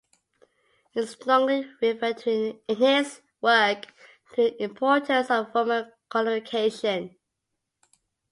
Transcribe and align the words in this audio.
He 0.95 1.05
strongly 1.05 1.67
referred 1.79 2.25
in 2.25 2.59
his 2.67 3.21
work 3.39 3.85
to 4.33 4.35
the 4.35 4.63
importance 4.63 5.29
of 5.29 5.53
Roman 5.53 5.91
Codification. 6.09 7.15